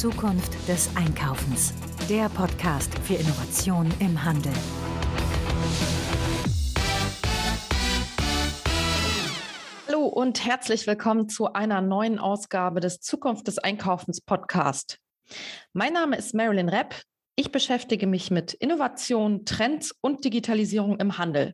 [0.00, 1.74] Zukunft des Einkaufens.
[2.08, 4.54] Der Podcast für Innovation im Handel.
[9.86, 14.96] Hallo und herzlich willkommen zu einer neuen Ausgabe des Zukunft des Einkaufens Podcast.
[15.74, 16.94] Mein Name ist Marilyn Repp.
[17.36, 21.52] Ich beschäftige mich mit Innovation, Trends und Digitalisierung im Handel.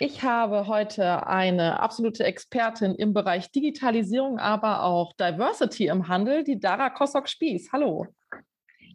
[0.00, 6.58] Ich habe heute eine absolute Expertin im Bereich Digitalisierung, aber auch Diversity im Handel, die
[6.58, 7.70] Dara Kosok-Spieß.
[7.72, 8.08] Hallo.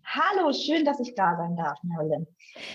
[0.04, 2.28] Hallo, schön, dass ich da sein darf, Marilyn.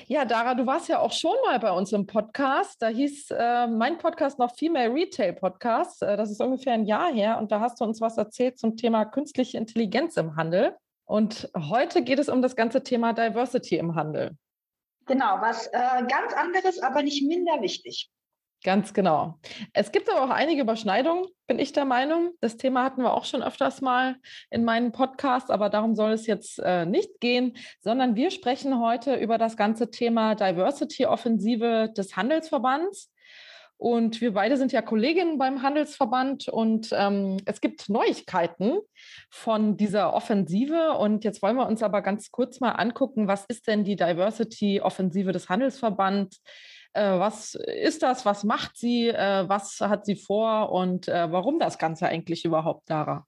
[0.06, 2.80] Ja, Dara, du warst ja auch schon mal bei uns im Podcast.
[2.80, 6.02] Da hieß äh, mein Podcast noch Female Retail Podcast.
[6.02, 8.78] Äh, das ist ungefähr ein Jahr her und da hast du uns was erzählt zum
[8.78, 10.74] Thema künstliche Intelligenz im Handel.
[11.04, 14.30] Und heute geht es um das ganze Thema Diversity im Handel.
[15.06, 18.10] Genau, was äh, ganz anderes, aber nicht minder wichtig.
[18.64, 19.38] Ganz genau.
[19.74, 22.32] Es gibt aber auch einige Überschneidungen, bin ich der Meinung.
[22.40, 24.16] Das Thema hatten wir auch schon öfters mal
[24.48, 29.16] in meinem Podcast, aber darum soll es jetzt äh, nicht gehen, sondern wir sprechen heute
[29.16, 33.12] über das ganze Thema Diversity-Offensive des Handelsverbands.
[33.84, 38.78] Und wir beide sind ja Kolleginnen beim Handelsverband und ähm, es gibt Neuigkeiten
[39.28, 40.92] von dieser Offensive.
[40.92, 45.32] Und jetzt wollen wir uns aber ganz kurz mal angucken, was ist denn die Diversity-Offensive
[45.32, 46.42] des Handelsverbands?
[46.94, 48.24] Äh, was ist das?
[48.24, 49.08] Was macht sie?
[49.08, 50.72] Äh, was hat sie vor?
[50.72, 53.26] Und äh, warum das Ganze eigentlich überhaupt, Dara?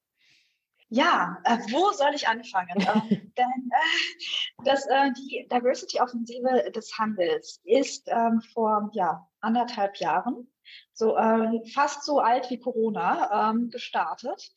[0.88, 2.80] Ja, äh, wo soll ich anfangen?
[2.80, 10.48] äh, denn äh, das, die Diversity-Offensive des Handels ist ähm, vor ja, anderthalb Jahren
[10.92, 14.50] so äh, fast so alt wie Corona ähm, gestartet.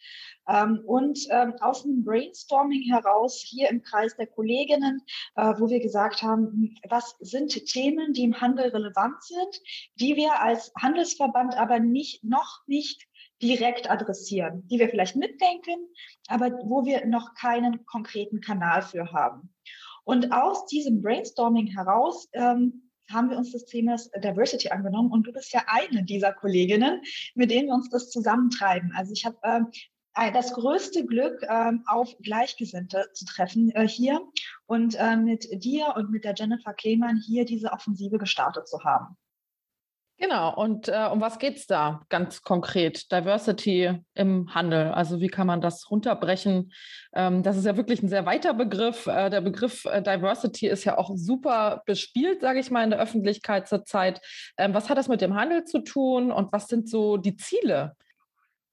[0.47, 5.01] Ähm, und ähm, aus dem Brainstorming heraus hier im Kreis der Kolleginnen,
[5.35, 9.61] äh, wo wir gesagt haben, was sind Themen, die im Handel relevant sind,
[9.95, 13.08] die wir als Handelsverband aber nicht, noch nicht
[13.41, 15.87] direkt adressieren, die wir vielleicht mitdenken,
[16.27, 19.53] aber wo wir noch keinen konkreten Kanal für haben.
[20.03, 25.33] Und aus diesem Brainstorming heraus ähm, haben wir uns das Thema Diversity angenommen und du
[25.33, 27.01] bist ja eine dieser Kolleginnen,
[27.35, 28.91] mit denen wir uns das zusammentreiben.
[28.95, 29.67] Also ich habe ähm,
[30.33, 34.21] das größte Glück, ähm, auf Gleichgesinnte zu treffen äh, hier
[34.65, 39.15] und äh, mit dir und mit der Jennifer Klemann hier diese Offensive gestartet zu haben.
[40.21, 43.09] Genau, und äh, um was geht es da ganz konkret?
[43.09, 44.91] Diversity im Handel.
[44.91, 46.73] Also wie kann man das runterbrechen?
[47.13, 49.07] Ähm, das ist ja wirklich ein sehr weiter Begriff.
[49.07, 52.99] Äh, der Begriff äh, Diversity ist ja auch super bespielt, sage ich mal, in der
[52.99, 54.19] Öffentlichkeit zurzeit.
[54.57, 57.95] Ähm, was hat das mit dem Handel zu tun und was sind so die Ziele?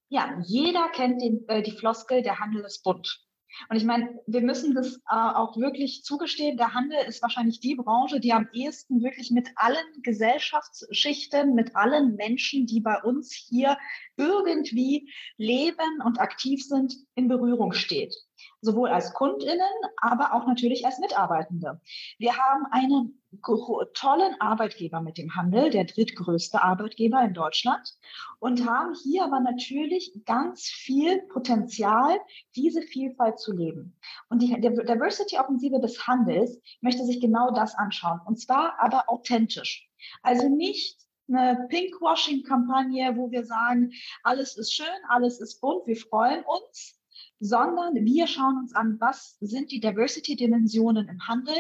[0.09, 3.26] Ja, jeder kennt den, äh, die Floskel, der Handel ist bunt.
[3.69, 6.57] Und ich meine, wir müssen das äh, auch wirklich zugestehen.
[6.57, 12.17] Der Handel ist wahrscheinlich die Branche, die am ehesten wirklich mit allen Gesellschaftsschichten, mit allen
[12.17, 13.79] Menschen, die bei uns hier
[14.17, 18.15] irgendwie leben und aktiv sind, in Berührung steht
[18.61, 19.61] sowohl als Kundinnen,
[20.01, 21.81] aber auch natürlich als Mitarbeitende.
[22.19, 23.23] Wir haben einen
[23.95, 27.97] tollen Arbeitgeber mit dem Handel, der drittgrößte Arbeitgeber in Deutschland
[28.39, 32.19] und haben hier aber natürlich ganz viel Potenzial,
[32.55, 33.99] diese Vielfalt zu leben.
[34.31, 39.89] Und die Diversity-Offensive des Handels möchte sich genau das anschauen und zwar aber authentisch.
[40.23, 43.93] Also nicht eine Pinkwashing-Kampagne, wo wir sagen,
[44.23, 47.01] alles ist schön, alles ist bunt, wir freuen uns,
[47.41, 51.57] sondern wir schauen uns an, was sind die Diversity-Dimensionen im Handel,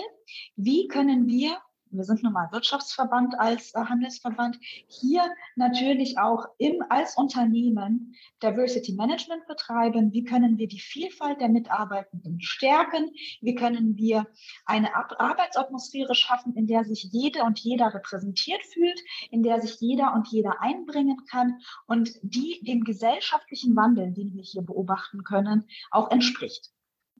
[0.56, 1.58] wie können wir
[1.96, 4.58] wir sind nun mal Wirtschaftsverband als äh, Handelsverband,
[4.88, 5.22] hier
[5.54, 10.12] natürlich auch im, als Unternehmen Diversity Management betreiben.
[10.12, 13.10] Wie können wir die Vielfalt der Mitarbeitenden stärken?
[13.40, 14.26] Wie können wir
[14.64, 19.80] eine Ar Arbeitsatmosphäre schaffen, in der sich jede und jeder repräsentiert fühlt, in der sich
[19.80, 25.64] jeder und jeder einbringen kann und die dem gesellschaftlichen Wandel, den wir hier beobachten können,
[25.90, 26.70] auch entspricht.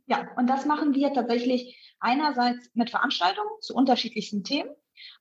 [0.07, 4.71] Ja, und das machen wir tatsächlich einerseits mit Veranstaltungen zu unterschiedlichsten Themen.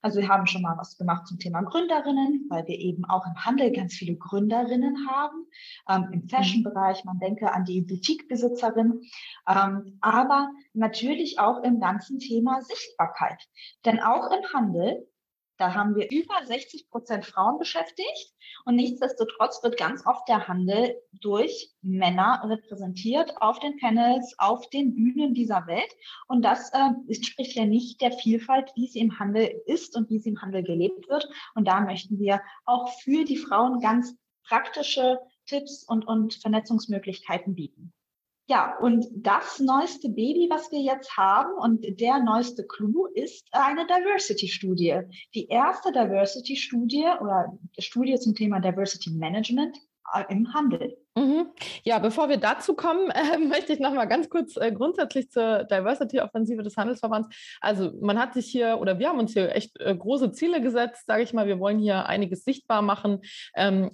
[0.02, 3.36] Also wir haben schon mal was gemacht zum Thema Gründerinnen, weil wir eben auch im
[3.44, 5.48] Handel ganz viele Gründerinnen haben,
[5.90, 9.02] ähm, im Fashion-Bereich, man denke an die Boutique-Besitzerin,
[9.48, 13.42] ähm, aber natürlich auch im ganzen Thema Sichtbarkeit.
[13.84, 15.08] Denn auch im Handel
[15.58, 18.34] da haben wir über 60 Prozent Frauen beschäftigt
[18.66, 24.96] und nichtsdestotrotz wird ganz oft der Handel durch Männer repräsentiert auf den Panels, auf den
[24.96, 25.96] Bühnen dieser Welt.
[26.28, 30.20] Und das äh, entspricht ja nicht der Vielfalt, wie sie im Handel ist und wie
[30.20, 31.30] sie im Handel gelebt wird.
[31.54, 34.16] Und da möchten wir auch für die Frauen ganz
[34.48, 37.94] praktische Tipps und, und Vernetzungsmöglichkeiten bieten.
[38.48, 43.88] Ja, und das neueste Baby, was wir jetzt haben und der neueste Clou ist eine
[43.88, 45.02] Diversity-Studie.
[45.34, 49.78] Die erste Diversity-Studie oder Studie zum Thema Diversity Management
[50.14, 50.96] äh, im Handel.
[51.18, 51.48] Mhm.
[51.84, 55.64] Ja, bevor wir dazu kommen, äh, möchte ich noch mal ganz kurz äh, grundsätzlich zur
[55.64, 57.30] Diversity-Offensive des Handelsverbands.
[57.62, 61.08] Also man hat sich hier oder wir haben uns hier echt äh, große Ziele gesetzt,
[61.08, 61.48] sage ich mal.
[61.48, 63.22] Wir wollen hier einiges sichtbar machen.
[63.56, 63.90] Ähm,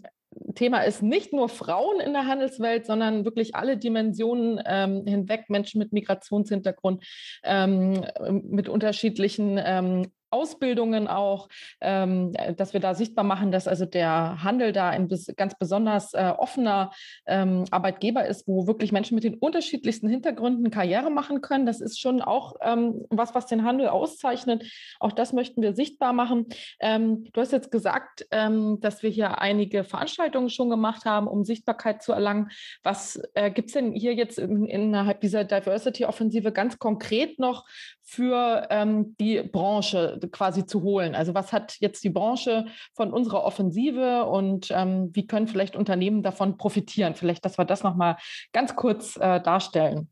[0.55, 5.79] Thema ist nicht nur Frauen in der Handelswelt, sondern wirklich alle Dimensionen ähm, hinweg, Menschen
[5.79, 7.03] mit Migrationshintergrund,
[7.43, 8.05] ähm,
[8.43, 11.47] mit unterschiedlichen ähm, Ausbildungen auch,
[11.81, 16.33] ähm, dass wir da sichtbar machen, dass also der Handel da ein ganz besonders äh,
[16.37, 16.91] offener
[17.25, 21.65] ähm, Arbeitgeber ist, wo wirklich Menschen mit den unterschiedlichsten Hintergründen Karriere machen können.
[21.65, 24.65] Das ist schon auch ähm, was, was den Handel auszeichnet.
[24.99, 26.47] Auch das möchten wir sichtbar machen.
[26.79, 31.43] Ähm, du hast jetzt gesagt, ähm, dass wir hier einige Veranstaltungen schon gemacht haben, um
[31.43, 32.49] Sichtbarkeit zu erlangen.
[32.83, 37.65] Was äh, gibt es denn hier jetzt in, innerhalb dieser Diversity-Offensive ganz konkret noch
[38.03, 41.15] für ähm, die Branche quasi zu holen?
[41.15, 46.23] Also was hat jetzt die Branche von unserer Offensive und ähm, wie können vielleicht Unternehmen
[46.23, 47.15] davon profitieren?
[47.15, 48.17] Vielleicht, dass wir das nochmal
[48.53, 50.09] ganz kurz äh, darstellen.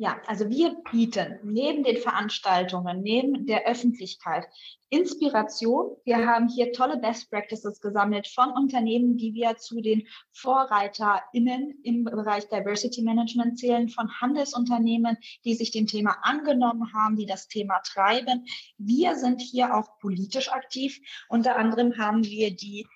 [0.00, 4.46] Ja, also wir bieten neben den Veranstaltungen, neben der Öffentlichkeit
[4.90, 5.96] Inspiration.
[6.04, 12.04] Wir haben hier tolle Best Practices gesammelt von Unternehmen, die wir zu den VorreiterInnen im
[12.04, 17.80] Bereich Diversity Management zählen, von Handelsunternehmen, die sich dem Thema angenommen haben, die das Thema
[17.80, 18.46] treiben.
[18.78, 21.00] Wir sind hier auch politisch aktiv.
[21.28, 22.86] Unter anderem haben wir die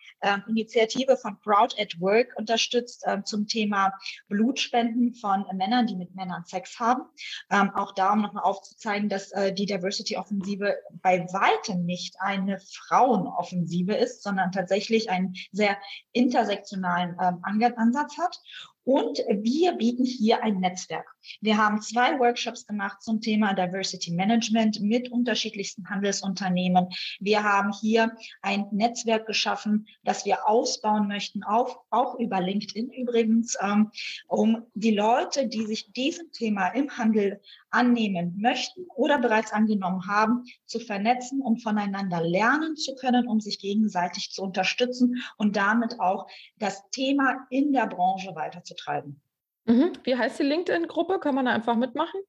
[0.48, 3.92] Initiative von Proud at Work unterstützt äh, zum Thema
[4.28, 7.02] Blutspenden von Männern, die mit Männern Sex haben.
[7.50, 13.94] Ähm, auch da, um nochmal aufzuzeigen, dass äh, die Diversity-Offensive bei weitem nicht eine Frauenoffensive
[13.94, 15.76] ist, sondern tatsächlich einen sehr
[16.12, 17.42] intersektionalen ähm,
[17.76, 18.40] Ansatz hat.
[18.84, 21.06] Und wir bieten hier ein Netzwerk.
[21.40, 26.88] Wir haben zwei Workshops gemacht zum Thema Diversity Management mit unterschiedlichsten Handelsunternehmen.
[27.20, 33.56] Wir haben hier ein Netzwerk geschaffen, das wir ausbauen möchten, auch, auch über LinkedIn übrigens,
[33.60, 33.92] ähm,
[34.26, 37.40] um die Leute, die sich diesem Thema im Handel
[37.72, 43.58] annehmen möchten oder bereits angenommen haben, zu vernetzen, um voneinander lernen zu können, um sich
[43.58, 46.26] gegenseitig zu unterstützen und damit auch
[46.56, 49.20] das Thema in der Branche weiterzutreiben.
[49.64, 49.92] Mhm.
[50.04, 51.18] Wie heißt die LinkedIn-Gruppe?
[51.20, 52.20] Kann man da einfach mitmachen?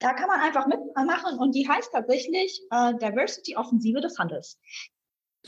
[0.00, 4.60] Da kann man einfach mitmachen und die heißt tatsächlich äh, Diversity Offensive des Handels.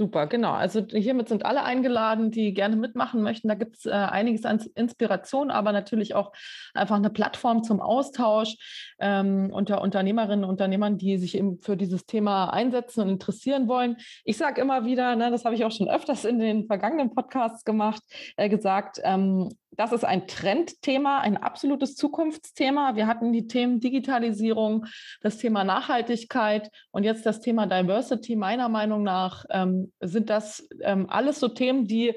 [0.01, 0.53] Super, genau.
[0.53, 3.49] Also hiermit sind alle eingeladen, die gerne mitmachen möchten.
[3.49, 6.33] Da gibt es äh, einiges an Inspiration, aber natürlich auch
[6.73, 8.57] einfach eine Plattform zum Austausch
[8.99, 13.99] ähm, unter Unternehmerinnen und Unternehmern, die sich eben für dieses Thema einsetzen und interessieren wollen.
[14.25, 17.67] Ich sage immer wieder, ne, das habe ich auch schon öfters in den vergangenen Podcasts
[17.67, 18.03] gemacht,
[18.39, 22.97] äh, gesagt, ähm, das ist ein Trendthema, ein absolutes Zukunftsthema.
[22.97, 24.87] Wir hatten die Themen Digitalisierung,
[25.21, 28.37] das Thema Nachhaltigkeit und jetzt das Thema Diversity.
[28.37, 32.15] Meiner Meinung nach ähm, sind das ähm, alles so Themen, die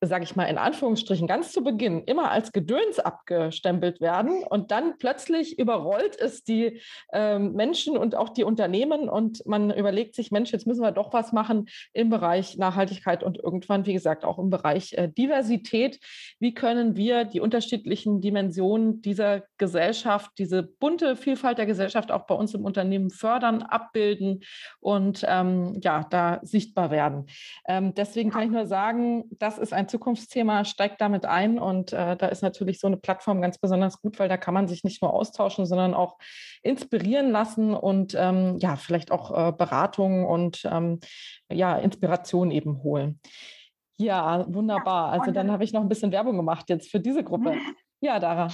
[0.00, 4.96] sage ich mal in Anführungsstrichen, ganz zu Beginn immer als Gedöns abgestempelt werden und dann
[4.98, 6.80] plötzlich überrollt es die
[7.12, 11.12] ähm, Menschen und auch die Unternehmen und man überlegt sich, Mensch, jetzt müssen wir doch
[11.12, 15.98] was machen im Bereich Nachhaltigkeit und irgendwann, wie gesagt, auch im Bereich äh, Diversität.
[16.38, 22.36] Wie können wir die unterschiedlichen Dimensionen dieser Gesellschaft, diese bunte Vielfalt der Gesellschaft auch bei
[22.36, 24.44] uns im Unternehmen fördern, abbilden
[24.78, 27.26] und ähm, ja, da sichtbar werden.
[27.66, 32.16] Ähm, deswegen kann ich nur sagen, das ist ein Zukunftsthema, steigt damit ein und äh,
[32.16, 35.02] da ist natürlich so eine Plattform ganz besonders gut, weil da kann man sich nicht
[35.02, 36.18] nur austauschen, sondern auch
[36.62, 41.00] inspirieren lassen und ähm, ja, vielleicht auch äh, Beratung und ähm,
[41.50, 43.20] ja, Inspiration eben holen.
[43.98, 45.10] Ja, wunderbar.
[45.10, 47.54] Also dann habe ich noch ein bisschen Werbung gemacht jetzt für diese Gruppe.
[48.00, 48.48] Ja, Dara.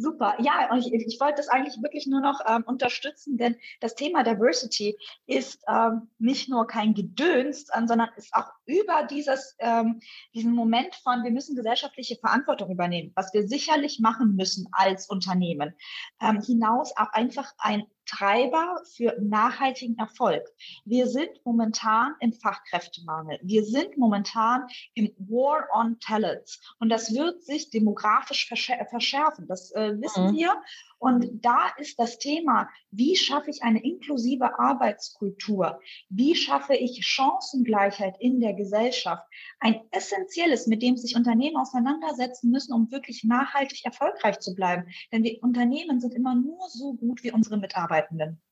[0.00, 0.34] Super.
[0.38, 4.22] Ja, und ich, ich wollte das eigentlich wirklich nur noch ähm, unterstützen, denn das Thema
[4.22, 4.96] Diversity
[5.26, 10.00] ist ähm, nicht nur kein Gedöns, sondern ist auch über dieses, ähm,
[10.34, 15.74] diesen Moment von, wir müssen gesellschaftliche Verantwortung übernehmen, was wir sicherlich machen müssen als Unternehmen,
[16.20, 20.42] ähm, hinaus auch einfach ein Treiber für nachhaltigen Erfolg.
[20.84, 23.38] Wir sind momentan im Fachkräftemangel.
[23.42, 26.60] Wir sind momentan im War on Talents.
[26.80, 29.46] Und das wird sich demografisch verschärfen.
[29.46, 30.36] Das äh, wissen mhm.
[30.36, 30.62] wir.
[31.00, 35.80] Und da ist das Thema, wie schaffe ich eine inklusive Arbeitskultur?
[36.10, 39.26] Wie schaffe ich Chancengleichheit in der Gesellschaft?
[39.60, 44.88] Ein essentielles, mit dem sich Unternehmen auseinandersetzen müssen, um wirklich nachhaltig erfolgreich zu bleiben.
[45.10, 48.42] Denn die Unternehmen sind immer nur so gut wie unsere Mitarbeitenden.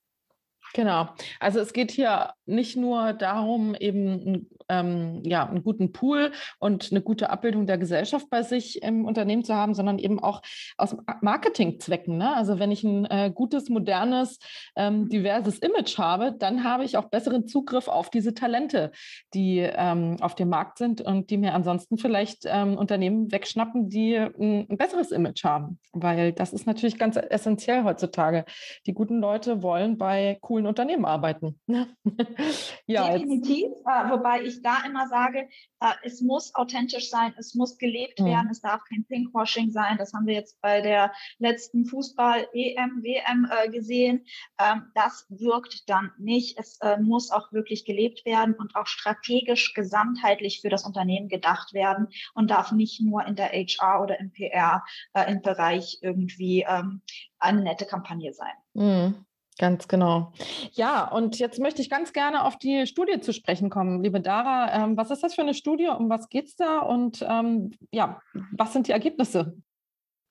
[0.72, 1.08] Genau.
[1.40, 7.00] Also es geht hier nicht nur darum, eben ähm, ja, einen guten Pool und eine
[7.00, 10.42] gute Abbildung der Gesellschaft bei sich im Unternehmen zu haben, sondern eben auch
[10.76, 12.18] aus Marketingzwecken.
[12.18, 12.34] Ne?
[12.34, 14.38] Also wenn ich ein äh, gutes, modernes,
[14.76, 18.92] ähm, diverses Image habe, dann habe ich auch besseren Zugriff auf diese Talente,
[19.34, 24.16] die ähm, auf dem Markt sind und die mir ansonsten vielleicht ähm, Unternehmen wegschnappen, die
[24.16, 25.78] ein, ein besseres Image haben.
[25.92, 28.44] Weil das ist natürlich ganz essentiell heutzutage.
[28.86, 31.58] Die guten Leute wollen bei coolen Unternehmen arbeiten.
[32.86, 35.48] ja, Definitiv, äh, wobei ich da immer sage,
[35.80, 38.26] äh, es muss authentisch sein, es muss gelebt mhm.
[38.26, 39.96] werden, es darf kein Pinkwashing sein.
[39.98, 44.26] Das haben wir jetzt bei der letzten Fußball-EM, WM äh, gesehen.
[44.60, 46.58] Ähm, das wirkt dann nicht.
[46.58, 51.72] Es äh, muss auch wirklich gelebt werden und auch strategisch gesamtheitlich für das Unternehmen gedacht
[51.72, 54.84] werden und darf nicht nur in der HR oder im PR
[55.14, 57.02] äh, im Bereich irgendwie ähm,
[57.38, 58.54] eine nette Kampagne sein.
[58.74, 59.24] Mhm.
[59.58, 60.32] Ganz genau.
[60.72, 64.04] Ja, und jetzt möchte ich ganz gerne auf die Studie zu sprechen kommen.
[64.04, 65.88] Liebe Dara, ähm, was ist das für eine Studie?
[65.88, 66.78] Um was geht es da?
[66.78, 68.20] Und ähm, ja,
[68.52, 69.56] was sind die Ergebnisse?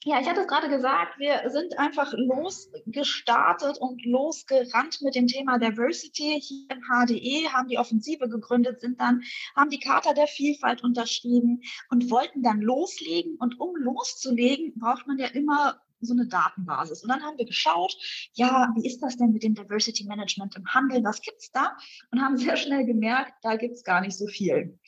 [0.06, 5.58] Ja, ich hatte es gerade gesagt, wir sind einfach losgestartet und losgerannt mit dem Thema
[5.58, 6.40] Diversity.
[6.42, 9.24] Hier im HDE haben die Offensive gegründet, sind dann,
[9.58, 13.36] haben die Charta der Vielfalt unterschrieben und wollten dann loslegen.
[13.40, 17.04] Und um loszulegen, braucht man ja immer so eine Datenbasis.
[17.04, 17.96] Und dann haben wir geschaut,
[18.34, 21.04] ja, wie ist das denn mit dem Diversity Management im Handel?
[21.04, 21.76] Was gibt's da?
[22.12, 24.80] Und haben sehr schnell gemerkt, da gibt's gar nicht so viel.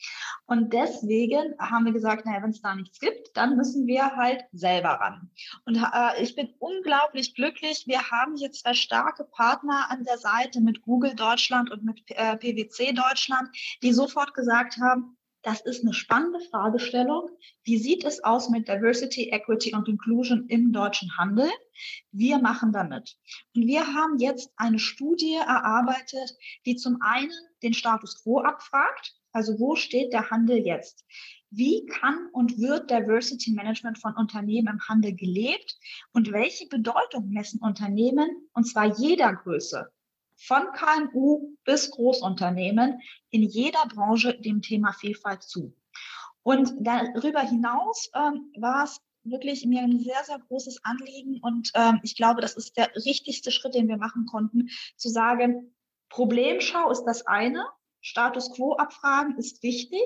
[0.46, 4.44] Und deswegen haben wir gesagt, naja, wenn es da nichts gibt, dann müssen wir halt
[4.52, 5.30] selber ran.
[5.64, 7.84] Und äh, ich bin unglaublich glücklich.
[7.86, 12.36] Wir haben hier zwei starke Partner an der Seite mit Google Deutschland und mit äh,
[12.36, 13.48] PwC Deutschland,
[13.82, 17.30] die sofort gesagt haben, das ist eine spannende Fragestellung.
[17.64, 21.48] Wie sieht es aus mit Diversity, Equity und Inclusion im deutschen Handel?
[22.12, 23.16] Wir machen damit.
[23.54, 27.32] Und wir haben jetzt eine Studie erarbeitet, die zum einen
[27.62, 29.14] den Status quo abfragt.
[29.32, 31.04] Also wo steht der Handel jetzt?
[31.50, 35.78] Wie kann und wird Diversity Management von Unternehmen im Handel gelebt?
[36.12, 39.90] Und welche Bedeutung messen Unternehmen, und zwar jeder Größe,
[40.40, 45.76] von KMU bis Großunternehmen in jeder Branche dem Thema Vielfalt zu.
[46.42, 52.00] Und darüber hinaus ähm, war es wirklich mir ein sehr, sehr großes Anliegen und ähm,
[52.02, 55.74] ich glaube, das ist der richtigste Schritt, den wir machen konnten, zu sagen,
[56.08, 57.64] Problemschau ist das eine,
[58.00, 60.02] Status quo abfragen ist wichtig,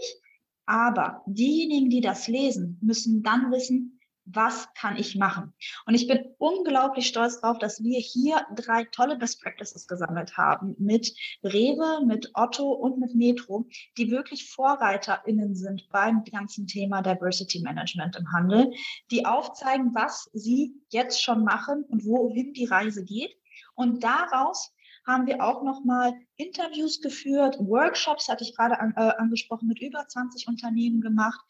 [0.66, 3.93] aber diejenigen, die das lesen, müssen dann wissen,
[4.26, 5.52] was kann ich machen?
[5.86, 10.74] Und ich bin unglaublich stolz darauf, dass wir hier drei tolle Best Practices gesammelt haben
[10.78, 13.66] mit Rewe, mit Otto und mit Metro,
[13.96, 18.72] die wirklich VorreiterInnen sind beim ganzen Thema Diversity Management im Handel,
[19.10, 23.36] die aufzeigen, was sie jetzt schon machen und wohin die Reise geht.
[23.74, 24.73] Und daraus
[25.06, 30.06] haben wir auch nochmal Interviews geführt, Workshops, hatte ich gerade an, äh, angesprochen, mit über
[30.06, 31.40] 20 Unternehmen gemacht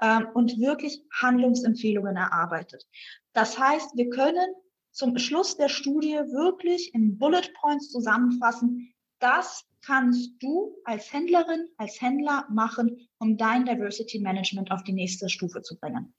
[0.00, 2.86] ähm, und wirklich Handlungsempfehlungen erarbeitet.
[3.32, 4.54] Das heißt, wir können
[4.90, 12.00] zum Schluss der Studie wirklich in Bullet Points zusammenfassen, das kannst du als Händlerin, als
[12.00, 16.14] Händler machen, um dein Diversity Management auf die nächste Stufe zu bringen.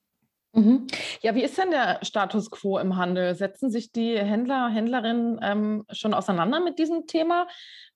[0.55, 0.85] Mhm.
[1.21, 3.33] Ja, wie ist denn der Status quo im Handel?
[3.33, 7.47] Setzen sich die Händler, Händlerinnen ähm, schon auseinander mit diesem Thema?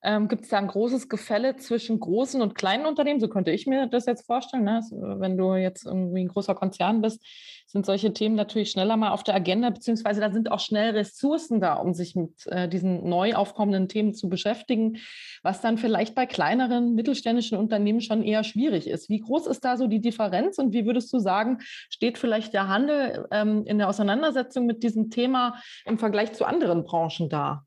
[0.02, 3.20] Ähm, Gibt es da ein großes Gefälle zwischen großen und kleinen Unternehmen?
[3.20, 4.64] So könnte ich mir das jetzt vorstellen.
[4.64, 4.82] Ne?
[4.92, 7.24] Wenn du jetzt irgendwie ein großer Konzern bist,
[7.68, 11.60] sind solche Themen natürlich schneller mal auf der Agenda, beziehungsweise da sind auch schnell Ressourcen
[11.60, 14.98] da, um sich mit äh, diesen neu aufkommenden Themen zu beschäftigen,
[15.44, 19.10] was dann vielleicht bei kleineren mittelständischen Unternehmen schon eher schwierig ist.
[19.10, 21.60] Wie groß ist da so die Differenz und wie würdest du sagen,
[21.90, 26.86] steht vielleicht der Handel ähm, in der Auseinandersetzung mit diesem Thema im Vergleich zu anderen
[26.86, 27.66] Branchen da?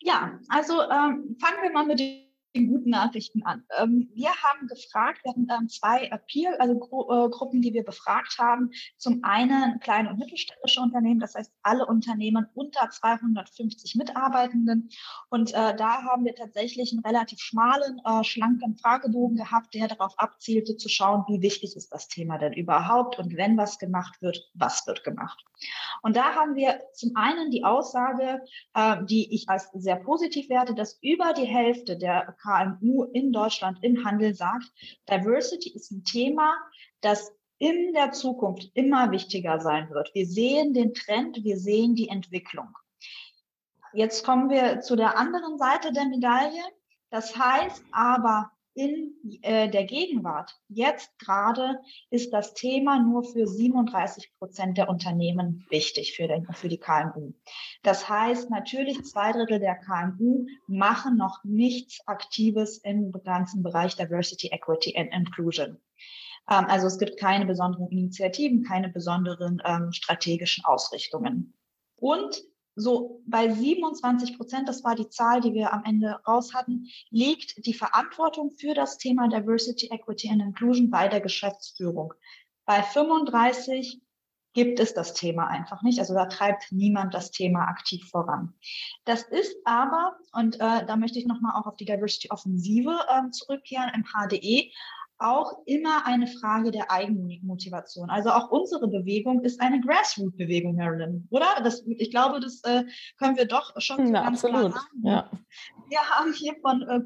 [0.00, 2.00] Ja, also ähm, fangen wir mal mit
[2.58, 3.64] den guten Nachrichten an.
[3.78, 8.38] Ähm, wir haben gefragt, wir hatten ähm, zwei Appeal, also äh, Gruppen, die wir befragt
[8.38, 8.70] haben.
[8.96, 14.90] Zum einen kleine und mittelständische Unternehmen, das heißt alle Unternehmen unter 250 Mitarbeitenden.
[15.30, 20.18] Und äh, da haben wir tatsächlich einen relativ schmalen, äh, schlanken Fragebogen gehabt, der darauf
[20.18, 24.50] abzielte, zu schauen, wie wichtig ist das Thema denn überhaupt und wenn was gemacht wird,
[24.54, 25.44] was wird gemacht.
[26.02, 28.40] Und da haben wir zum einen die Aussage,
[29.08, 34.04] die ich als sehr positiv werte, dass über die Hälfte der KMU in Deutschland im
[34.04, 34.64] Handel sagt,
[35.10, 36.54] Diversity ist ein Thema,
[37.00, 40.10] das in der Zukunft immer wichtiger sein wird.
[40.14, 42.74] Wir sehen den Trend, wir sehen die Entwicklung.
[43.92, 46.62] Jetzt kommen wir zu der anderen Seite der Medaille.
[47.10, 51.80] Das heißt aber, in äh, der Gegenwart, jetzt gerade,
[52.10, 57.32] ist das Thema nur für 37 Prozent der Unternehmen wichtig für, den, für die KMU.
[57.82, 64.48] Das heißt, natürlich zwei Drittel der KMU machen noch nichts Aktives im ganzen Bereich Diversity,
[64.52, 65.78] Equity and Inclusion.
[66.48, 71.52] Ähm, also es gibt keine besonderen Initiativen, keine besonderen ähm, strategischen Ausrichtungen.
[71.96, 72.44] Und
[72.78, 77.66] so bei 27 Prozent, das war die Zahl, die wir am Ende raus hatten, liegt
[77.66, 82.14] die Verantwortung für das Thema Diversity, Equity and Inclusion bei der Geschäftsführung.
[82.64, 84.00] Bei 35
[84.54, 85.98] gibt es das Thema einfach nicht.
[85.98, 88.54] Also da treibt niemand das Thema aktiv voran.
[89.04, 93.30] Das ist aber, und äh, da möchte ich nochmal auch auf die Diversity Offensive äh,
[93.30, 94.70] zurückkehren im HDE,
[95.18, 98.08] auch immer eine Frage der Eigenmotivation.
[98.08, 101.46] Also auch unsere Bewegung ist eine Grassroot-Bewegung, Marilyn, oder?
[101.62, 102.84] Das, ich glaube, das äh,
[103.18, 104.72] können wir doch schon ja, ganz absolut.
[104.72, 105.06] klar sagen.
[105.06, 105.30] Ja.
[105.88, 107.00] Wir haben hier von äh,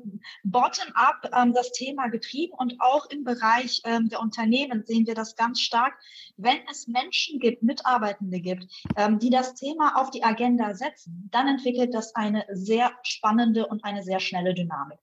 [0.45, 5.35] bottom-up ähm, das Thema getrieben und auch im Bereich ähm, der Unternehmen sehen wir das
[5.37, 5.95] ganz stark.
[6.37, 8.66] Wenn es Menschen gibt, Mitarbeitende gibt,
[8.97, 13.85] ähm, die das Thema auf die Agenda setzen, dann entwickelt das eine sehr spannende und
[13.85, 14.99] eine sehr schnelle Dynamik.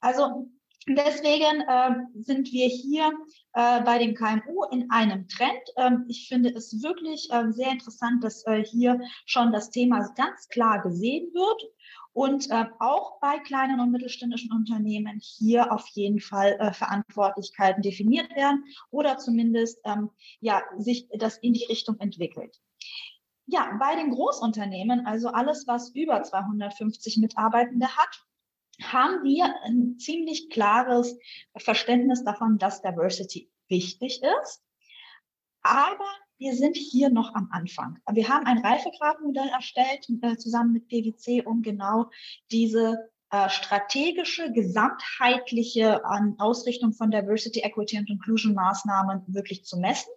[0.00, 0.48] Also
[0.88, 3.12] Deswegen äh, sind wir hier
[3.52, 5.62] äh, bei den KMU in einem Trend.
[5.76, 10.48] Ähm, ich finde es wirklich äh, sehr interessant, dass äh, hier schon das Thema ganz
[10.48, 11.62] klar gesehen wird
[12.12, 18.34] und äh, auch bei kleinen und mittelständischen Unternehmen hier auf jeden Fall äh, Verantwortlichkeiten definiert
[18.34, 20.10] werden oder zumindest ähm,
[20.40, 22.60] ja, sich das in die Richtung entwickelt.
[23.46, 28.24] Ja, bei den Großunternehmen, also alles, was über 250 Mitarbeitende hat,
[28.80, 31.18] haben wir ein ziemlich klares
[31.56, 34.62] Verständnis davon, dass Diversity wichtig ist.
[35.62, 36.06] Aber
[36.38, 37.98] wir sind hier noch am Anfang.
[38.10, 42.10] Wir haben ein Reifegradmodell erstellt äh, zusammen mit PwC, um genau
[42.50, 50.10] diese äh, strategische, gesamtheitliche ähm, Ausrichtung von Diversity, Equity und Inclusion Maßnahmen wirklich zu messen.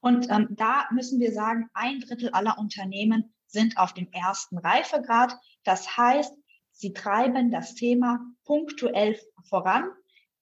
[0.00, 5.38] Und ähm, da müssen wir sagen, ein Drittel aller Unternehmen sind auf dem ersten Reifegrad.
[5.62, 6.34] Das heißt,
[6.74, 9.90] Sie treiben das Thema punktuell voran,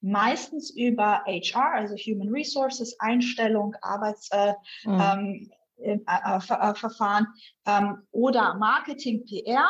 [0.01, 5.51] meistens über HR, also Human Resources, Einstellung, Arbeitsverfahren mhm.
[5.51, 7.23] ähm, äh, äh, äh,
[7.67, 9.69] ähm, oder Marketing, PR.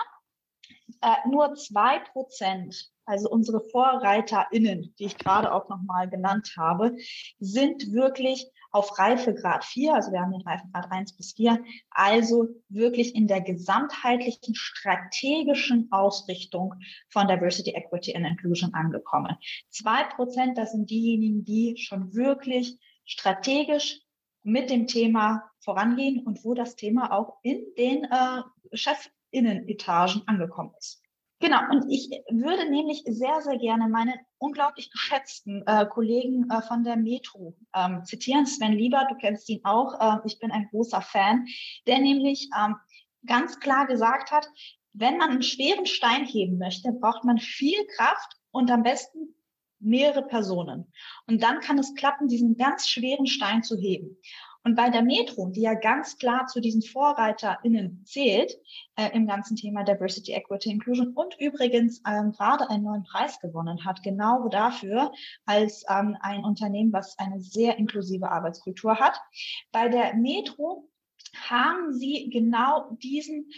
[1.02, 6.96] Äh, nur zwei Prozent, also unsere VorreiterInnen, die ich gerade auch nochmal genannt habe,
[7.40, 13.16] sind wirklich auf Reifegrad 4, also wir haben den Reifegrad 1 bis 4, also wirklich
[13.16, 16.74] in der gesamtheitlichen strategischen Ausrichtung
[17.08, 19.36] von Diversity, Equity and Inclusion angekommen.
[19.70, 24.00] Zwei Prozent, das sind diejenigen, die schon wirklich strategisch
[24.44, 28.42] mit dem Thema vorangehen und wo das Thema auch in den äh,
[29.32, 31.02] Chefinnenetagen angekommen ist.
[31.40, 36.84] Genau, und ich würde nämlich sehr, sehr gerne meine unglaublich geschätzten äh, Kollegen äh, von
[36.84, 38.46] der Metro ähm, zitieren.
[38.46, 41.46] Sven Lieber, du kennst ihn auch, äh, ich bin ein großer Fan,
[41.88, 42.76] der nämlich ähm,
[43.26, 44.48] ganz klar gesagt hat,
[44.92, 49.34] wenn man einen schweren Stein heben möchte, braucht man viel Kraft und am besten
[49.80, 50.92] mehrere Personen.
[51.26, 54.16] Und dann kann es klappen, diesen ganz schweren Stein zu heben.
[54.64, 58.52] Und bei der Metro, die ja ganz klar zu diesen VorreiterInnen zählt,
[58.96, 63.84] äh, im ganzen Thema Diversity, Equity, Inclusion und übrigens ähm, gerade einen neuen Preis gewonnen
[63.84, 65.12] hat, genau dafür
[65.46, 69.20] als ähm, ein Unternehmen, was eine sehr inklusive Arbeitskultur hat.
[69.72, 70.88] Bei der Metro
[71.48, 73.50] haben sie genau diesen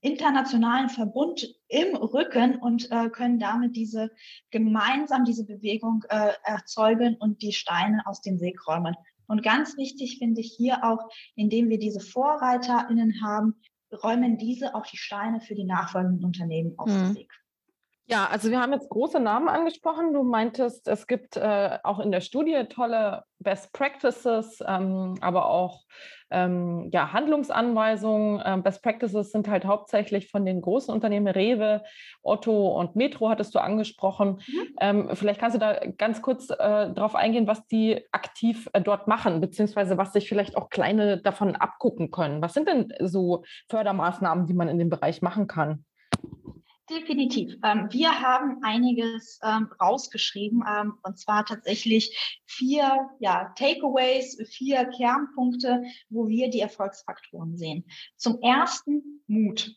[0.00, 4.10] internationalen Verbund im Rücken und äh, können damit diese
[4.50, 8.94] gemeinsam diese Bewegung äh, erzeugen und die Steine aus dem Weg räumen.
[9.28, 13.54] Und ganz wichtig finde ich hier auch, indem wir diese VorreiterInnen haben,
[14.02, 17.14] räumen diese auch die Steine für die nachfolgenden Unternehmen aus dem hm.
[17.14, 17.32] Weg.
[18.10, 20.14] Ja, also wir haben jetzt große Namen angesprochen.
[20.14, 25.84] Du meintest, es gibt äh, auch in der Studie tolle Best Practices, ähm, aber auch
[26.30, 28.42] ähm, ja, Handlungsanweisungen.
[28.46, 31.82] Ähm, Best Practices sind halt hauptsächlich von den großen Unternehmen, Rewe,
[32.22, 34.40] Otto und Metro hattest du angesprochen.
[34.46, 34.68] Mhm.
[34.80, 39.06] Ähm, vielleicht kannst du da ganz kurz äh, darauf eingehen, was die aktiv äh, dort
[39.06, 42.40] machen, beziehungsweise was sich vielleicht auch kleine davon abgucken können.
[42.40, 45.84] Was sind denn so Fördermaßnahmen, die man in dem Bereich machen kann?
[46.90, 47.56] Definitiv.
[47.62, 55.82] Ähm, wir haben einiges ähm, rausgeschrieben, ähm, und zwar tatsächlich vier ja, Takeaways, vier Kernpunkte,
[56.08, 57.84] wo wir die Erfolgsfaktoren sehen.
[58.16, 59.74] Zum ersten Mut.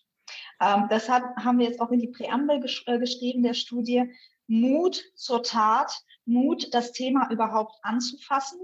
[0.59, 4.13] Das hat, haben wir jetzt auch in die Präambel äh, geschrieben der Studie.
[4.47, 5.91] Mut zur Tat
[6.25, 8.59] Mut, das Thema überhaupt anzufassen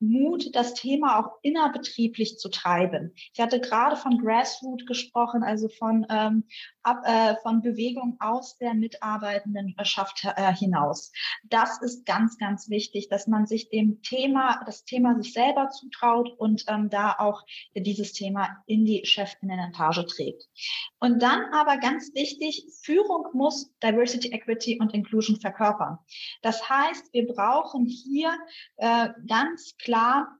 [0.00, 3.14] Mut, das Thema auch innerbetrieblich zu treiben.
[3.32, 6.44] Ich hatte gerade von Grassroot gesprochen, also von, ähm,
[6.84, 11.12] ab, äh, von Bewegung aus der Mitarbeitendenschaft äh, hinaus.
[11.44, 16.30] Das ist ganz, ganz wichtig, dass man sich dem Thema, das Thema sich selber zutraut
[16.38, 17.42] und ähm, da auch
[17.74, 20.48] dieses Thema in die Chefinnen-Etage trägt.
[21.00, 25.98] Und dann aber ganz wichtig, Führung muss Diversity, Equity und Inclusion verkörpern.
[26.42, 28.36] Das heißt, wir brauchen hier
[28.76, 30.38] äh, ganz klar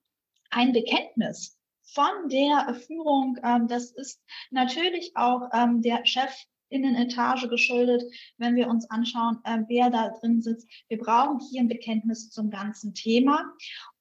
[0.50, 1.58] ein Bekenntnis
[1.94, 3.38] von der Führung.
[3.42, 6.34] Ähm, das ist natürlich auch ähm, der Chef
[6.70, 8.02] Innenetage geschuldet,
[8.36, 10.68] wenn wir uns anschauen, äh, wer da drin sitzt.
[10.88, 13.44] Wir brauchen hier ein Bekenntnis zum ganzen Thema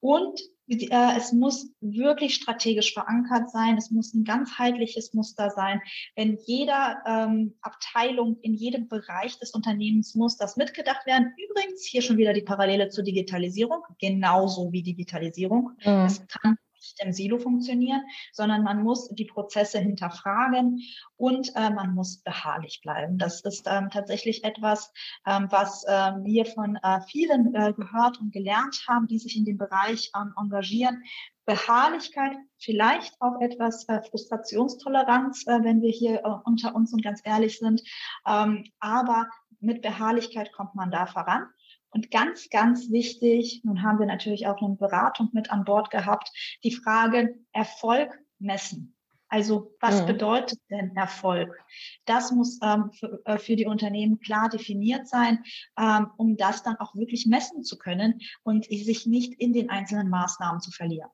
[0.00, 3.76] und äh, es muss wirklich strategisch verankert sein.
[3.76, 5.80] Es muss ein ganzheitliches Muster sein.
[6.16, 11.32] Wenn jeder ähm, Abteilung in jedem Bereich des Unternehmens muss das mitgedacht werden.
[11.36, 15.72] Übrigens hier schon wieder die Parallele zur Digitalisierung, genauso wie Digitalisierung.
[15.84, 16.06] Mhm.
[16.06, 20.80] Es kann nicht im Silo funktionieren, sondern man muss die Prozesse hinterfragen
[21.16, 23.18] und äh, man muss beharrlich bleiben.
[23.18, 24.92] Das ist ähm, tatsächlich etwas,
[25.26, 29.44] ähm, was äh, wir von äh, vielen äh, gehört und gelernt haben, die sich in
[29.44, 31.02] dem Bereich ähm, engagieren.
[31.46, 37.20] Beharrlichkeit, vielleicht auch etwas äh, Frustrationstoleranz, äh, wenn wir hier äh, unter uns und ganz
[37.24, 37.82] ehrlich sind.
[38.26, 39.28] Ähm, aber
[39.60, 41.46] mit Beharrlichkeit kommt man da voran.
[41.94, 46.30] Und ganz, ganz wichtig, nun haben wir natürlich auch eine Beratung mit an Bord gehabt,
[46.64, 48.96] die Frage Erfolg messen.
[49.28, 50.06] Also was mhm.
[50.06, 51.56] bedeutet denn Erfolg?
[52.04, 55.42] Das muss ähm, für, äh, für, die Unternehmen klar definiert sein,
[55.78, 60.10] ähm, um das dann auch wirklich messen zu können und sich nicht in den einzelnen
[60.10, 61.10] Maßnahmen zu verlieren.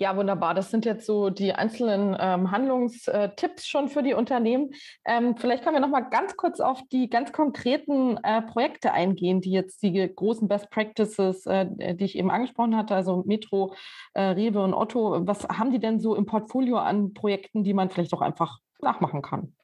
[0.00, 0.54] Ja, wunderbar.
[0.54, 4.70] Das sind jetzt so die einzelnen ähm, Handlungstipps schon für die Unternehmen.
[5.04, 9.40] Ähm, vielleicht können wir noch mal ganz kurz auf die ganz konkreten äh, Projekte eingehen,
[9.40, 13.74] die jetzt die großen Best Practices, äh, die ich eben angesprochen hatte, also Metro,
[14.14, 15.26] äh, Rewe und Otto.
[15.26, 19.20] Was haben die denn so im Portfolio an Projekten, die man vielleicht auch einfach nachmachen
[19.20, 19.56] kann?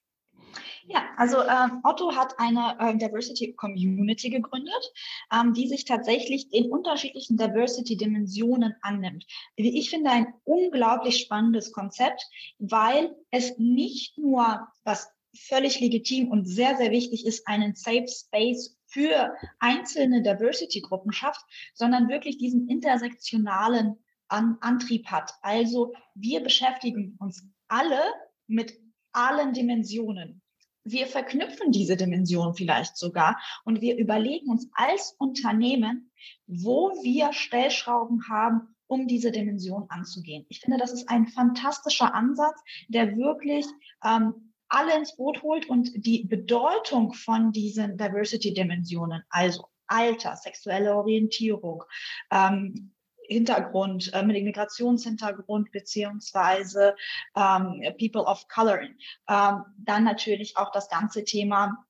[0.87, 4.93] Ja, also ähm, Otto hat eine äh, Diversity Community gegründet,
[5.33, 9.25] ähm, die sich tatsächlich den unterschiedlichen Diversity-Dimensionen annimmt.
[9.57, 12.23] Ich finde, ein unglaublich spannendes Konzept,
[12.59, 18.77] weil es nicht nur, was völlig legitim und sehr, sehr wichtig ist, einen Safe Space
[18.87, 25.33] für einzelne Diversity-Gruppen schafft, sondern wirklich diesen intersektionalen An Antrieb hat.
[25.41, 28.01] Also wir beschäftigen uns alle
[28.47, 28.79] mit
[29.13, 30.43] allen Dimensionen
[30.85, 36.11] wir verknüpfen diese Dimension vielleicht sogar und wir überlegen uns als Unternehmen,
[36.47, 40.45] wo wir Stellschrauben haben, um diese Dimension anzugehen.
[40.49, 43.67] Ich finde, das ist ein fantastischer Ansatz, der wirklich
[44.05, 51.85] ähm, alle ins Boot holt und die Bedeutung von diesen Diversity-Dimensionen, also Alter, sexuelle Orientierung,
[52.31, 52.94] ähm,
[53.29, 56.95] Hintergrund, äh, mit Migrationshintergrund beziehungsweise
[57.37, 58.81] ähm, People of Color.
[59.29, 61.85] Ähm, dann natürlich auch das ganze Thema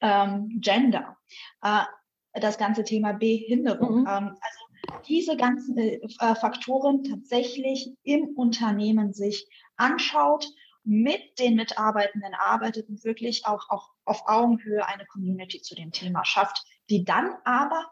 [0.00, 1.16] ähm, Gender,
[1.62, 1.82] äh,
[2.34, 4.00] das ganze Thema Behinderung.
[4.00, 4.06] Mhm.
[4.08, 4.64] Ähm, also
[5.08, 10.46] diese ganzen äh, äh, Faktoren tatsächlich im Unternehmen sich anschaut,
[10.84, 16.24] mit den Mitarbeitenden arbeitet und wirklich auch, auch auf Augenhöhe eine Community zu dem Thema
[16.26, 17.86] schafft, die dann aber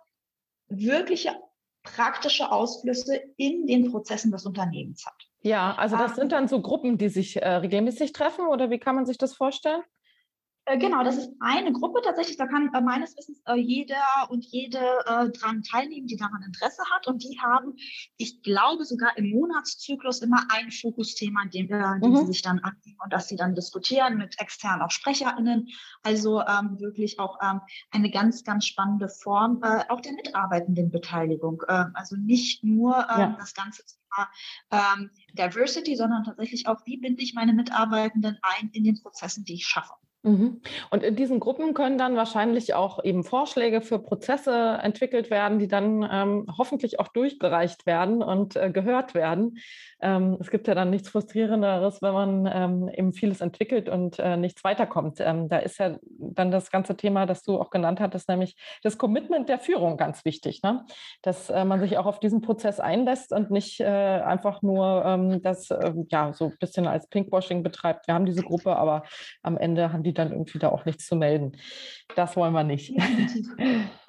[0.68, 1.34] wirkliche
[1.82, 5.14] praktische Ausflüsse in den Prozessen des Unternehmens hat.
[5.42, 8.94] Ja, also das sind dann so Gruppen, die sich äh, regelmäßig treffen oder wie kann
[8.94, 9.82] man sich das vorstellen?
[10.64, 13.96] Äh, genau, das ist eine Gruppe tatsächlich, da kann äh, meines Wissens äh, jeder
[14.28, 14.80] und jede
[15.32, 17.06] dran teilnehmen, die daran Interesse hat.
[17.06, 17.74] Und die haben,
[18.16, 22.16] ich glaube, sogar im Monatszyklus immer ein Fokusthema, dem, äh, dem mhm.
[22.16, 25.68] sie sich dann annehmen und das sie dann diskutieren mit externen auch SprecherInnen.
[26.02, 31.62] Also ähm, wirklich auch ähm, eine ganz, ganz spannende Form äh, auch der Mitarbeitendenbeteiligung.
[31.66, 33.36] Äh, also nicht nur äh, ja.
[33.38, 34.30] das ganze Thema
[34.70, 39.54] ähm, Diversity, sondern tatsächlich auch, wie binde ich meine Mitarbeitenden ein in den Prozessen, die
[39.54, 39.94] ich schaffe.
[40.24, 40.60] Mhm.
[40.90, 45.66] Und in diesen Gruppen können dann wahrscheinlich auch eben Vorschläge für Prozesse entwickelt werden, die
[45.66, 49.58] dann ähm, hoffentlich auch durchgereicht werden und äh, gehört werden.
[50.00, 54.36] Ähm, es gibt ja dann nichts Frustrierenderes, wenn man ähm, eben vieles entwickelt und äh,
[54.36, 55.18] nichts weiterkommt.
[55.20, 58.98] Ähm, da ist ja dann das ganze Thema, das du auch genannt hattest, nämlich das
[58.98, 60.84] Commitment der Führung ganz wichtig, ne?
[61.22, 65.42] dass äh, man sich auch auf diesen Prozess einlässt und nicht äh, einfach nur ähm,
[65.42, 68.06] das äh, ja so ein bisschen als Pinkwashing betreibt.
[68.06, 69.02] Wir haben diese Gruppe, aber
[69.42, 71.56] am Ende haben die die dann irgendwie da auch nichts zu melden.
[72.14, 72.90] Das wollen wir nicht.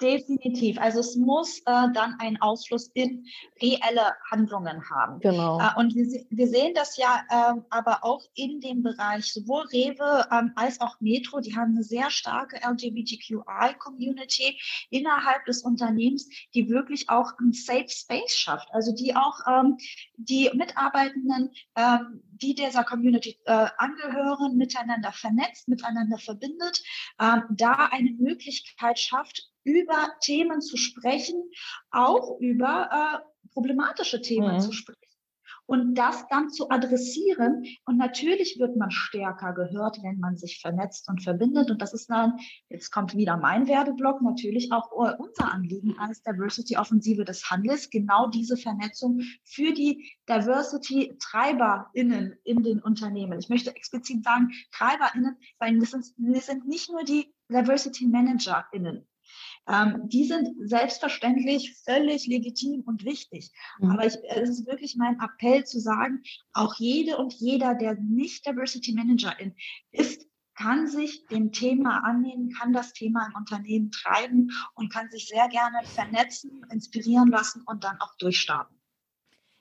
[0.00, 0.78] Definitiv.
[0.78, 3.26] Also es muss äh, dann einen Ausfluss in
[3.60, 5.20] reelle Handlungen haben.
[5.20, 5.58] Genau.
[5.58, 10.26] Äh, und wir, wir, sehen das ja äh, aber auch in dem Bereich, sowohl Rewe
[10.30, 14.58] ähm, als auch Metro, die haben eine sehr starke LGBTQI-Community
[14.90, 18.68] innerhalb des Unternehmens, die wirklich auch ein Safe Space schafft.
[18.72, 19.78] Also die auch ähm,
[20.16, 26.82] die Mitarbeitenden, ähm, die dieser Community äh, angehören, miteinander vernetzt, miteinander verbindet,
[27.20, 31.42] ähm, da eine Möglichkeit schafft, über Themen zu sprechen,
[31.90, 34.60] auch über äh, problematische Themen mhm.
[34.60, 35.03] zu sprechen
[35.66, 37.64] und das dann zu adressieren.
[37.84, 41.70] Und natürlich wird man stärker gehört, wenn man sich vernetzt und verbindet.
[41.70, 47.24] Und das ist dann, jetzt kommt wieder mein Werbeblock, natürlich auch unser Anliegen als Diversity-Offensive
[47.24, 53.38] des Handels, genau diese Vernetzung für die Diversity-TreiberInnen in den Unternehmen.
[53.38, 59.06] Ich möchte explizit sagen, TreiberInnen, weil wir sind, sind nicht nur die Diversity ManagerInnen.
[59.66, 63.50] Ähm, die sind selbstverständlich völlig legitim und wichtig.
[63.78, 63.90] Mhm.
[63.90, 66.22] Aber ich, es ist wirklich mein Appell zu sagen,
[66.52, 69.54] auch jede und jeder, der nicht Diversity Managerin
[69.90, 75.26] ist, kann sich dem Thema annehmen, kann das Thema im Unternehmen treiben und kann sich
[75.26, 78.76] sehr gerne vernetzen, inspirieren lassen und dann auch durchstarten.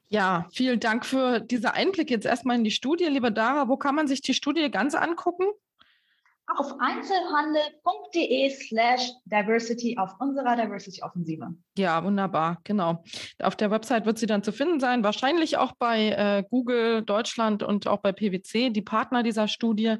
[0.09, 3.05] Ja, vielen Dank für diese Einblick jetzt erstmal in die Studie.
[3.05, 5.45] Liebe Dara, wo kann man sich die Studie ganz angucken?
[6.47, 11.55] Auf einzelhandel.de slash diversity auf unserer Diversity-Offensive.
[11.77, 13.03] Ja, wunderbar, genau.
[13.41, 17.63] Auf der Website wird sie dann zu finden sein, wahrscheinlich auch bei äh, Google Deutschland
[17.63, 19.97] und auch bei PwC, die Partner dieser Studie.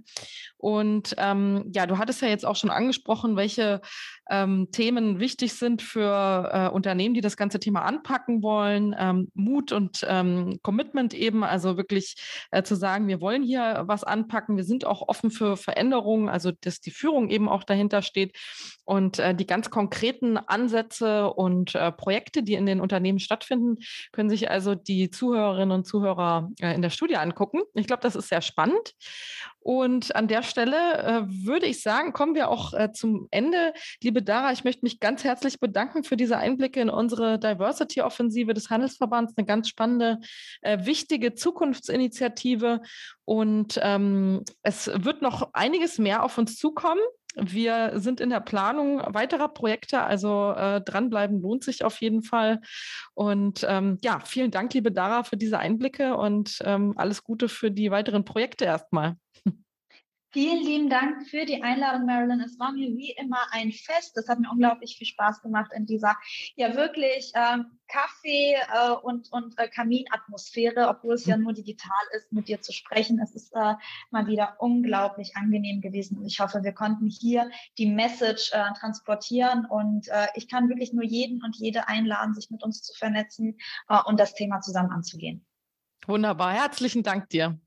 [0.58, 3.82] Und ähm, ja, du hattest ja jetzt auch schon angesprochen, welche
[4.29, 8.95] ähm, Themen wichtig sind für äh, Unternehmen, die das ganze Thema anpacken wollen.
[8.97, 12.15] Ähm, Mut und ähm, Commitment eben, also wirklich
[12.51, 16.51] äh, zu sagen, wir wollen hier was anpacken, wir sind auch offen für Veränderungen, also
[16.51, 18.38] dass die Führung eben auch dahinter steht
[18.86, 23.77] und äh, die ganz konkreten Ansätze und äh, Projekte, die in den Unternehmen stattfinden,
[24.12, 27.62] können sich also die Zuhörerinnen und Zuhörer äh, in der Studie angucken.
[27.73, 28.93] Ich glaube, das ist sehr spannend.
[29.63, 33.73] Und an der Stelle äh, würde ich sagen, kommen wir auch äh, zum Ende.
[34.02, 38.69] Liebe Dara, ich möchte mich ganz herzlich bedanken für diese Einblicke in unsere Diversity-Offensive des
[38.69, 39.34] Handelsverbands.
[39.38, 40.19] Eine ganz spannende,
[40.62, 42.82] äh, wichtige Zukunftsinitiative.
[43.23, 47.02] Und ähm, es wird noch einiges mehr auf uns zukommen.
[47.36, 52.60] Wir sind in der Planung weiterer Projekte, also äh, dranbleiben lohnt sich auf jeden Fall.
[53.15, 57.71] Und ähm, ja, vielen Dank, liebe Dara, für diese Einblicke und ähm, alles Gute für
[57.71, 59.15] die weiteren Projekte erstmal.
[60.34, 62.39] Vielen lieben Dank für die Einladung, Marilyn.
[62.39, 64.17] Es war mir wie immer ein Fest.
[64.17, 66.17] Es hat mir unglaublich viel Spaß gemacht in dieser
[66.56, 72.34] ja wirklich ähm, Kaffee- äh, und, und äh, Kaminatmosphäre, obwohl es ja nur digital ist,
[72.34, 73.19] mit dir zu sprechen.
[73.19, 73.76] Es ist äh,
[74.10, 76.17] mal wieder unglaublich angenehm gewesen.
[76.17, 79.65] Und ich hoffe, wir konnten hier die Message äh, transportieren.
[79.65, 83.60] Und äh, ich kann wirklich nur jeden und jede einladen, sich mit uns zu vernetzen
[83.88, 85.46] äh, und das Thema zusammen anzugehen.
[86.08, 86.54] Wunderbar.
[86.54, 87.60] Herzlichen Dank dir.